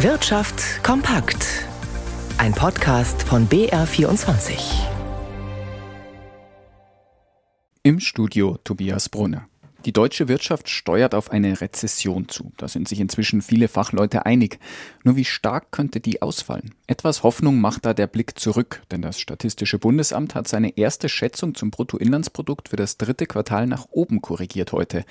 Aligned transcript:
Wirtschaft 0.00 0.84
kompakt. 0.84 1.64
Ein 2.36 2.52
Podcast 2.52 3.22
von 3.22 3.48
BR24. 3.48 4.58
Im 7.82 8.00
Studio 8.00 8.58
Tobias 8.62 9.08
Brunner. 9.08 9.48
Die 9.86 9.92
deutsche 9.92 10.26
Wirtschaft 10.26 10.68
steuert 10.68 11.14
auf 11.14 11.30
eine 11.30 11.60
Rezession 11.60 12.28
zu. 12.28 12.52
Da 12.56 12.66
sind 12.66 12.88
sich 12.88 12.98
inzwischen 12.98 13.40
viele 13.40 13.68
Fachleute 13.68 14.26
einig. 14.26 14.58
Nur 15.04 15.14
wie 15.14 15.24
stark 15.24 15.70
könnte 15.70 16.00
die 16.00 16.22
ausfallen? 16.22 16.74
Etwas 16.88 17.22
Hoffnung 17.22 17.60
macht 17.60 17.86
da 17.86 17.94
der 17.94 18.08
Blick 18.08 18.36
zurück, 18.36 18.82
denn 18.90 19.00
das 19.00 19.20
Statistische 19.20 19.78
Bundesamt 19.78 20.34
hat 20.34 20.48
seine 20.48 20.76
erste 20.76 21.08
Schätzung 21.08 21.54
zum 21.54 21.70
Bruttoinlandsprodukt 21.70 22.70
für 22.70 22.76
das 22.76 22.98
dritte 22.98 23.26
Quartal 23.26 23.68
nach 23.68 23.86
oben 23.92 24.20
korrigiert 24.20 24.72
heute. 24.72 25.04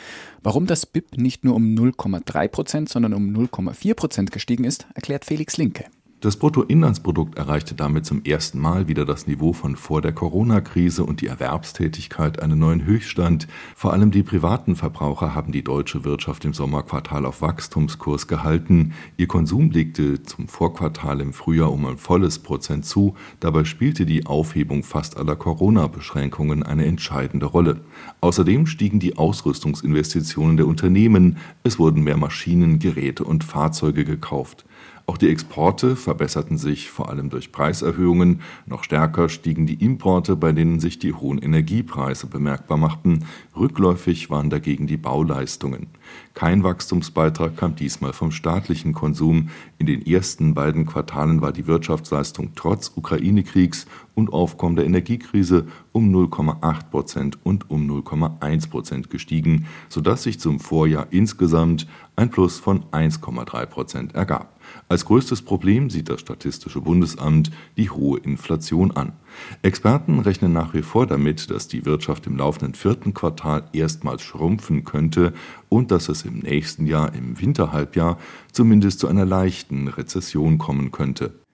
Warum 0.43 0.67
das 0.67 0.85
BIP 0.85 1.17
nicht 1.17 1.45
nur 1.45 1.55
um 1.55 1.73
0,3 1.73 2.49
Prozent, 2.49 2.89
sondern 2.89 3.13
um 3.13 3.33
0,4 3.33 3.93
Prozent 3.93 4.31
gestiegen 4.33 4.65
ist, 4.65 4.87
erklärt 4.93 5.23
Felix 5.23 5.55
Linke. 5.55 5.85
Das 6.21 6.37
Bruttoinlandsprodukt 6.37 7.37
erreichte 7.37 7.75
damit 7.75 8.05
zum 8.05 8.23
ersten 8.23 8.57
Mal 8.57 8.87
wieder 8.87 9.05
das 9.05 9.27
Niveau 9.27 9.51
von 9.51 9.75
vor 9.75 10.01
der 10.01 10.13
Corona-Krise 10.13 11.03
und 11.03 11.19
die 11.19 11.27
Erwerbstätigkeit 11.27 12.41
einen 12.41 12.57
neuen 12.57 12.85
Höchststand. 12.85 13.47
Vor 13.75 13.91
allem 13.91 14.11
die 14.11 14.23
privaten 14.23 14.77
Verbraucher 14.77 15.35
haben 15.35 15.51
die 15.51 15.63
deutsche 15.63 16.05
Wirtschaft 16.05 16.45
im 16.45 16.53
Sommerquartal 16.53 17.25
auf 17.25 17.41
Wachstumskurs 17.41 18.27
gehalten. 18.27 18.93
Ihr 19.17 19.27
Konsum 19.27 19.71
legte 19.71 20.23
zum 20.23 20.47
Vorquartal 20.47 21.19
im 21.19 21.33
Frühjahr 21.33 21.71
um 21.71 21.85
ein 21.85 21.97
volles 21.97 22.39
Prozent 22.39 22.85
zu. 22.85 23.15
Dabei 23.41 23.65
spielte 23.65 24.05
die 24.05 24.25
Aufhebung 24.25 24.83
fast 24.83 25.17
aller 25.17 25.35
Corona-Beschränkungen 25.35 26.63
eine 26.63 26.85
entscheidende 26.85 27.45
Rolle. 27.45 27.81
Außerdem 28.21 28.67
stiegen 28.67 28.99
die 28.99 29.17
Ausrüstungsinvestitionen 29.17 30.55
der 30.55 30.67
Unternehmen. 30.67 31.37
Es 31.63 31.77
wurden 31.77 32.03
mehr 32.03 32.17
Maschinen, 32.17 32.79
Geräte 32.79 33.25
und 33.25 33.43
Fahrzeuge 33.43 34.05
gekauft. 34.05 34.65
Auch 35.07 35.17
die 35.17 35.29
Exporte 35.29 35.95
verbesserten 35.95 36.57
sich, 36.57 36.89
vor 36.89 37.09
allem 37.09 37.29
durch 37.29 37.51
Preiserhöhungen. 37.51 38.41
Noch 38.65 38.83
stärker 38.83 39.29
stiegen 39.29 39.67
die 39.67 39.75
Importe, 39.75 40.35
bei 40.35 40.51
denen 40.51 40.79
sich 40.79 40.97
die 40.97 41.13
hohen 41.13 41.37
Energiepreise 41.37 42.25
bemerkbar 42.25 42.77
machten. 42.77 43.25
Rückläufig 43.55 44.31
waren 44.31 44.49
dagegen 44.49 44.87
die 44.87 44.97
Bauleistungen. 44.97 45.87
Kein 46.33 46.63
Wachstumsbeitrag 46.63 47.55
kam 47.55 47.75
diesmal 47.75 48.13
vom 48.13 48.31
staatlichen 48.31 48.93
Konsum. 48.93 49.49
In 49.77 49.85
den 49.85 50.03
ersten 50.03 50.55
beiden 50.55 50.87
Quartalen 50.87 51.39
war 51.39 51.51
die 51.51 51.67
Wirtschaftsleistung 51.67 52.53
trotz 52.55 52.91
Ukraine-Kriegs 52.95 53.85
und 54.15 54.33
aufkommender 54.33 54.85
Energiekrise 54.85 55.67
um 55.91 56.13
0,8 56.13 56.89
Prozent 56.89 57.37
und 57.43 57.69
um 57.69 57.87
0,1 57.87 58.69
Prozent 58.69 59.09
gestiegen, 59.11 59.67
sodass 59.87 60.23
sich 60.23 60.39
zum 60.39 60.59
Vorjahr 60.59 61.07
insgesamt 61.11 61.85
ein 62.15 62.29
Plus 62.29 62.59
von 62.59 62.83
1,3 62.91 63.65
Prozent 63.65 64.15
ergab. 64.15 64.59
Als 64.87 65.05
größtes 65.05 65.41
Problem 65.41 65.89
sieht 65.89 66.09
das 66.09 66.21
Statistische 66.21 66.81
Bundesamt 66.81 67.51
die 67.77 67.89
hohe 67.89 68.19
Inflation 68.19 68.91
an. 68.91 69.13
Experten 69.61 70.19
rechnen 70.19 70.53
nach 70.53 70.73
wie 70.73 70.81
vor 70.81 71.07
damit, 71.07 71.49
dass 71.51 71.67
die 71.67 71.85
Wirtschaft 71.85 72.25
im 72.27 72.37
laufenden 72.37 72.73
vierten 72.73 73.13
Quartal 73.13 73.63
erstmals 73.73 74.21
schrumpfen 74.21 74.83
könnte 74.83 75.33
und 75.69 75.91
dass 75.91 76.09
es 76.09 76.23
im 76.23 76.39
nächsten 76.39 76.87
Jahr 76.87 77.13
im 77.13 77.39
Winterhalbjahr 77.39 78.17
zumindest 78.51 78.99
zu 78.99 79.07
einer 79.07 79.25
leichten 79.25 79.87
Rezession 79.87 80.57
kommen 80.57 80.91
könnte. 80.91 81.44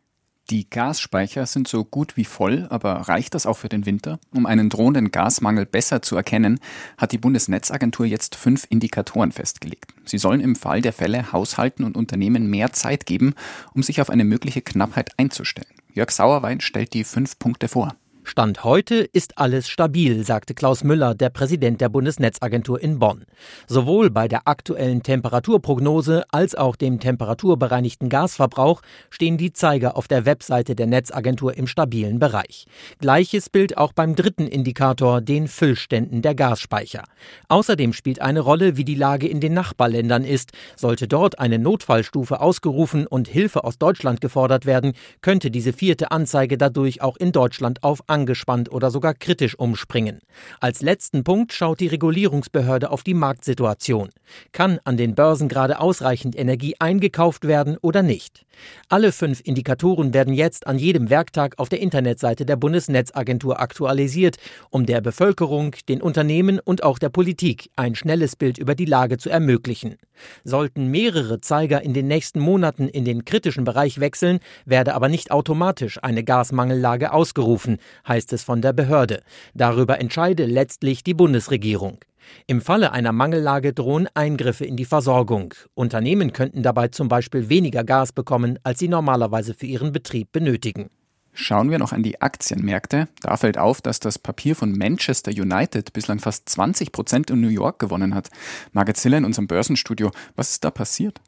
Die 0.52 0.70
Gasspeicher 0.70 1.46
sind 1.46 1.70
so 1.70 1.86
gut 1.86 2.18
wie 2.18 2.26
voll, 2.26 2.68
aber 2.70 3.08
reicht 3.08 3.36
das 3.36 3.46
auch 3.46 3.56
für 3.56 3.70
den 3.70 3.86
Winter? 3.86 4.20
Um 4.34 4.46
einen 4.46 4.68
drohenden 4.68 5.10
Gasmangel 5.10 5.66
besser 5.66 6.02
zu 6.02 6.18
erkennen, 6.18 6.60
hat 6.98 7.14
die 7.14 7.18
Bundesnetzagentur 7.18 8.06
jetzt 8.06 8.36
fünf 8.36 8.68
Indikatoren 8.70 9.32
festgelegt. 9.32 9.94
Sie 10.04 10.18
sollen 10.18 10.42
im 10.42 10.58
Fall 10.58 10.82
der 10.82 10.92
Fälle 10.92 11.32
Haushalten 11.32 11.86
und 11.86 11.96
Unternehmen 11.96 12.50
mehr 12.50 12.74
Zeit 12.74 13.06
geben, 13.06 13.34
um 13.74 13.82
sich 13.82 14.02
auf 14.02 14.10
eine 14.10 14.26
mögliche 14.26 14.62
Knappheit 14.62 15.18
einzustellen. 15.18 15.72
Jörg 15.94 16.12
Sauerwein 16.12 16.60
stellt 16.60 16.94
die 16.94 17.06
fünf 17.06 17.40
Punkte 17.40 17.70
vor. 17.70 17.96
Stand 18.24 18.64
heute 18.64 18.96
ist 18.96 19.40
alles 19.40 19.68
stabil, 19.68 20.24
sagte 20.24 20.54
Klaus 20.54 20.84
Müller, 20.84 21.16
der 21.16 21.30
Präsident 21.30 21.82
der 21.82 21.90
Bundesnetzagentur 21.90 22.82
in 22.82 23.00
Bonn. 23.00 23.26
Sowohl 23.68 24.12
bei 24.12 24.28
der 24.28 24.48
aktuellen 24.48 25.02
Temperaturprognose 25.02 26.24
als 26.32 26.54
auch 26.54 26.76
dem 26.76 27.00
temperaturbereinigten 27.00 28.10
Gasverbrauch 28.10 28.82
stehen 29.10 29.38
die 29.38 29.54
Zeiger 29.54 29.98
auf 29.98 30.08
der 30.08 30.26
Webseite 30.26 30.76
der 30.76 30.86
Netzagentur 30.86 31.58
im 31.58 31.66
stabilen 31.66 32.20
Bereich. 32.20 32.68
Gleiches 33.00 33.50
Bild 33.50 33.78
auch 33.78 33.92
beim 33.92 34.16
dritten 34.16 34.48
Indikator, 34.48 35.20
den 35.20 35.48
Füllständen 35.48 36.22
der 36.22 36.36
Gasspeicher. 36.36 37.04
Außerdem 37.50 37.92
spielt 37.92 38.22
eine 38.22 38.42
Rolle, 38.42 38.78
wie 38.78 38.86
die 38.86 38.96
Lage 38.96 39.28
in 39.28 39.40
den 39.40 39.56
Nachbarländern 39.56 40.24
ist. 40.24 40.52
Sollte 40.76 41.08
dort 41.08 41.40
eine 41.40 41.58
Notfallstufe 41.58 42.40
ausgerufen 42.40 43.08
und 43.08 43.28
Hilfe 43.28 43.64
aus 43.64 43.80
Deutschland 43.80 44.22
gefordert 44.22 44.68
werden, 44.68 44.94
könnte 45.22 45.50
diese 45.50 45.74
vierte 45.74 46.12
Anzeige 46.12 46.58
dadurch 46.58 47.02
auch 47.02 47.18
in 47.18 47.32
Deutschland 47.32 47.84
auf 47.84 48.04
angespannt 48.12 48.72
oder 48.72 48.92
sogar 48.92 49.16
kritisch 49.16 49.58
umspringen. 49.58 50.20
Als 50.60 50.82
letzten 50.82 51.24
Punkt 51.24 51.54
schaut 51.54 51.80
die 51.80 51.88
Regulierungsbehörde 51.88 52.92
auf 52.92 53.02
die 53.02 53.16
Marktsituation. 53.16 54.10
Kann 54.52 54.80
an 54.84 54.98
den 54.98 55.16
Börsen 55.16 55.48
gerade 55.48 55.80
ausreichend 55.80 56.38
Energie 56.38 56.76
eingekauft 56.78 57.48
werden 57.48 57.78
oder 57.82 58.04
nicht? 58.04 58.46
Alle 58.90 59.12
fünf 59.12 59.42
Indikatoren 59.44 60.14
werden 60.14 60.34
jetzt 60.34 60.68
an 60.68 60.78
jedem 60.78 61.10
Werktag 61.10 61.58
auf 61.58 61.70
der 61.70 61.80
Internetseite 61.80 62.46
der 62.46 62.56
Bundesnetzagentur 62.56 63.60
aktualisiert, 63.60 64.38
um 64.70 64.86
der 64.86 65.02
Bevölkerung, 65.02 65.76
den 65.88 66.02
Unternehmen 66.02 66.60
und 66.60 66.84
auch 66.84 67.00
der 67.00 67.10
Politik 67.10 67.70
ein 67.76 67.96
schnelles 67.96 68.36
Bild 68.36 68.58
über 68.58 68.76
die 68.76 68.86
Lage 68.86 69.18
zu 69.18 69.30
ermöglichen. 69.30 69.96
Sollten 70.44 70.88
mehrere 70.88 71.42
Zeiger 71.42 71.82
in 71.82 71.94
den 71.94 72.08
nächsten 72.08 72.40
Monaten 72.40 72.88
in 72.88 73.06
den 73.06 73.26
kritischen 73.26 73.64
Bereich 73.64 74.00
wechseln, 74.00 74.40
werde 74.66 74.94
aber 74.94 75.10
nicht 75.10 75.32
automatisch 75.32 75.98
eine 76.04 76.24
Gasmangellage 76.24 77.12
ausgerufen, 77.12 77.78
heißt 78.08 78.34
es 78.34 78.44
von 78.44 78.62
der 78.62 78.74
Behörde. 78.74 79.24
Darüber 79.54 80.00
entscheide 80.00 80.46
letztlich 80.46 81.04
die 81.04 81.14
Bundesregierung. 81.14 82.00
Im 82.48 82.62
Falle 82.62 82.92
einer 82.92 83.12
Mangellage 83.12 83.74
drohen 83.74 84.08
Eingriffe 84.14 84.66
in 84.66 84.78
die 84.78 84.86
Versorgung. 84.86 85.54
Unternehmen 85.74 86.34
könnten 86.34 86.64
dabei 86.64 86.88
zum 86.90 87.08
Beispiel 87.08 87.50
weniger 87.50 87.84
Gas 87.84 88.12
bekommen, 88.12 88.60
als 88.64 88.80
sie 88.80 88.88
normalerweise 88.88 89.54
für 89.54 89.66
ihren 89.66 89.92
Betrieb 89.92 90.32
benötigen. 90.32 90.90
Schauen 91.34 91.72
wir 91.72 91.80
noch 91.80 91.94
an 91.94 92.04
die 92.04 92.22
Aktienmärkte. 92.22 93.08
Da 93.22 93.38
fällt 93.38 93.58
auf, 93.58 93.82
dass 93.82 94.02
das 94.02 94.20
Papier 94.20 94.56
von 94.56 94.78
Manchester 94.78 95.32
United 95.32 95.94
bislang 95.94 96.20
fast 96.20 96.50
20 96.50 96.92
Prozent 96.92 97.30
in 97.30 97.40
New 97.40 97.48
York 97.48 97.80
gewonnen 97.80 98.14
hat. 98.14 98.30
Margaret 98.74 98.98
Ziller 98.98 99.18
in 99.18 99.26
unserem 99.26 99.48
Börsenstudio, 99.48 100.12
was 100.36 100.52
ist 100.52 100.64
da 100.66 100.72
passiert? 100.72 101.22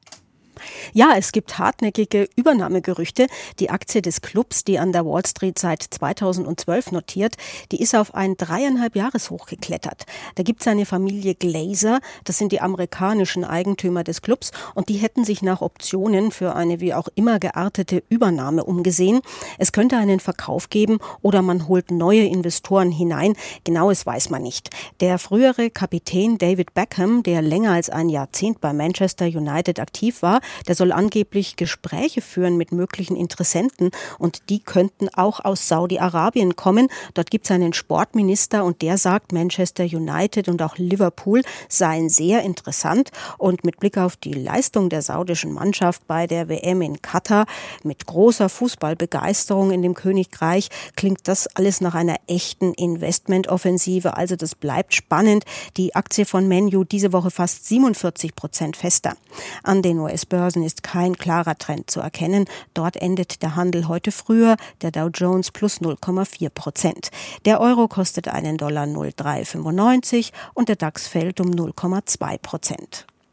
Ja, 0.94 1.14
es 1.18 1.32
gibt 1.32 1.58
hartnäckige 1.58 2.30
Übernahmegerüchte. 2.36 3.28
Die 3.60 3.70
Aktie 3.70 4.02
des 4.02 4.22
Clubs, 4.22 4.64
die 4.64 4.80
an 4.80 4.92
der 4.92 5.06
Wall 5.06 5.26
Street 5.26 5.58
seit 5.60 5.84
2012 5.84 6.92
notiert, 6.92 7.36
die 7.72 7.82
ist 7.82 7.96
auf 7.96 8.14
ein 8.14 8.38
dreieinhalb 8.38 8.96
Jahreshoch 8.96 9.46
geklettert. 9.46 10.06
Da 10.36 10.44
gibt 10.44 10.62
es 10.62 10.68
eine 10.68 10.86
Familie 10.86 11.36
Glazer, 11.36 12.00
das 12.24 12.38
sind 12.38 12.52
die 12.52 12.62
amerikanischen 12.62 13.44
Eigentümer 13.44 14.04
des 14.04 14.22
Clubs 14.22 14.52
und 14.76 14.90
die 14.90 14.96
hätten 14.96 15.26
sich 15.26 15.42
nach 15.42 15.62
Optionen 15.62 16.32
für 16.32 16.56
eine 16.56 16.80
wie 16.80 16.94
auch 16.94 17.08
immer 17.16 17.40
geartete 17.40 18.04
Übernahme 18.10 18.64
umgesehen. 18.64 19.22
Es 19.58 19.72
könnte 19.72 19.98
einen 19.98 20.20
Verkauf 20.20 20.70
geben 20.70 21.00
oder 21.22 21.42
man 21.42 21.68
holt 21.68 21.92
neue 21.92 22.26
Investoren 22.26 22.92
hinein. 22.92 23.36
Genaues 23.64 24.06
weiß 24.06 24.30
man 24.30 24.44
nicht. 24.44 24.70
Der 25.00 25.18
frühere 25.20 25.70
Kapitän 25.70 26.38
David 26.38 26.74
Beckham, 26.74 27.24
der 27.24 27.42
länger 27.42 27.72
als 27.72 27.90
ein 27.90 28.10
Jahrzehnt 28.10 28.62
bei 28.62 28.74
Manchester 28.74 29.26
United 29.26 29.80
aktiv 29.80 30.22
war, 30.22 30.42
der 30.68 30.76
soll 30.76 30.92
angeblich 30.92 31.56
Gespräche 31.56 32.22
führen 32.22 32.58
mit 32.58 32.72
möglichen 32.72 33.16
Interessenten 33.16 33.92
und 34.20 34.50
die 34.50 34.60
könnten 34.60 35.10
auch 35.10 35.44
aus 35.44 35.68
Saudi-Arabien 35.68 36.56
kommen. 36.56 36.88
Dort 37.14 37.32
gibt 37.32 37.46
es 37.46 37.52
einen 37.52 37.74
Sportminister 37.74 38.64
und 38.64 38.82
der 38.82 38.98
sagt, 38.98 39.32
Manchester 39.32 39.84
United 39.84 40.48
und 40.50 40.62
auch 40.62 40.78
Liverpool 40.78 41.42
seien 41.70 42.10
sehr 42.10 42.44
interessant 42.44 43.12
und 43.38 43.64
mit 43.64 43.80
Blick 43.80 43.98
auf 43.98 44.16
die 44.16 44.34
Leistung 44.34 44.90
der 44.90 45.02
saudischen 45.02 45.52
Mannschaft 45.52 46.06
bei 46.08 46.28
der 46.28 46.50
WM 46.50 46.82
in 46.82 47.02
Katar 47.02 47.46
mit 47.84 48.06
großer 48.06 48.50
Fußballbegeisterung 48.50 49.72
in 49.72 49.82
dem 49.82 49.94
Königreich 49.94 50.70
klingt 50.96 51.28
das 51.28 51.48
alles 51.56 51.82
nach 51.82 51.96
einer 51.96 52.16
echten 52.28 52.74
Investmentoffensive. 52.74 54.16
Also 54.16 54.36
das 54.36 54.56
bleibt 54.56 54.94
spannend. 54.94 55.46
Die 55.78 55.96
Aktie 55.96 56.26
von 56.26 56.48
Menu 56.48 56.84
diese 56.84 57.14
Woche 57.14 57.32
fast 57.32 57.68
47 57.68 58.36
Prozent 58.36 58.78
fester. 58.78 59.16
An 59.64 59.82
den 59.82 60.00
US 60.00 60.26
US-Börsen 60.34 60.64
ist 60.64 60.82
kein 60.84 61.16
klarer 61.16 61.58
Trend 61.58 61.92
zu 61.92 62.00
erkennen. 62.00 62.46
Dort 62.74 62.98
endet 62.98 63.44
der 63.44 63.56
Handel 63.56 63.88
heute 63.88 64.12
früher, 64.12 64.58
der 64.82 64.92
Dow 64.92 65.10
Jones 65.14 65.52
plus 65.52 65.80
0,4 65.80 66.50
Prozent. 66.50 67.12
Der 67.46 67.62
Euro 67.62 67.88
kostet 67.88 68.28
einen 68.28 68.58
Dollar 68.58 68.88
0,395 68.88 70.34
und 70.54 70.70
der 70.70 70.76
DAX 70.76 71.08
fällt 71.08 71.40
um 71.40 71.52
0,2 71.52 72.38
Prozent. 72.40 73.06